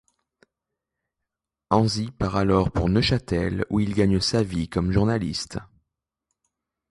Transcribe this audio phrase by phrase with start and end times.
[1.69, 5.59] Henzi part alors pour Neuchâtel où il gagne sa vie comme journaliste.